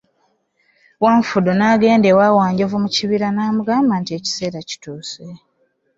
[1.03, 5.23] Wanfudu n'agenda ewa Wanjovu mu kibira, n'amugamba nti "Ekiseera kituuse.